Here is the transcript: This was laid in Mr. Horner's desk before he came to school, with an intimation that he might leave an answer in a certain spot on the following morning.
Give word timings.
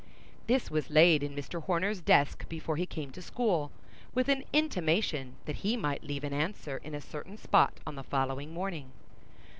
This 0.47 0.71
was 0.71 0.89
laid 0.89 1.21
in 1.21 1.35
Mr. 1.35 1.61
Horner's 1.61 2.01
desk 2.01 2.49
before 2.49 2.75
he 2.75 2.87
came 2.87 3.11
to 3.11 3.21
school, 3.21 3.69
with 4.15 4.29
an 4.29 4.45
intimation 4.51 5.35
that 5.45 5.57
he 5.57 5.77
might 5.77 6.03
leave 6.03 6.23
an 6.23 6.33
answer 6.33 6.81
in 6.83 6.95
a 6.95 7.01
certain 7.01 7.37
spot 7.37 7.79
on 7.85 7.93
the 7.93 8.03
following 8.03 8.51
morning. 8.51 8.93